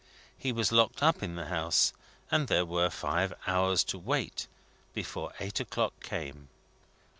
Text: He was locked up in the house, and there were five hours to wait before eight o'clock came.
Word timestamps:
He 0.35 0.51
was 0.51 0.71
locked 0.71 1.03
up 1.03 1.21
in 1.21 1.35
the 1.35 1.45
house, 1.45 1.93
and 2.31 2.47
there 2.47 2.65
were 2.65 2.89
five 2.89 3.33
hours 3.45 3.83
to 3.83 3.99
wait 3.99 4.47
before 4.95 5.31
eight 5.39 5.59
o'clock 5.59 5.93
came. 6.01 6.49